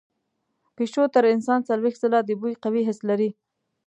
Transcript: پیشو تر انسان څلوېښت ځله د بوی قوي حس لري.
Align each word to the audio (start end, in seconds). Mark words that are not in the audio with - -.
پیشو 0.75 1.03
تر 1.15 1.23
انسان 1.33 1.59
څلوېښت 1.69 1.99
ځله 2.03 2.19
د 2.23 2.29
بوی 2.39 2.53
قوي 2.63 2.81
حس 2.87 2.99
لري. 3.09 3.29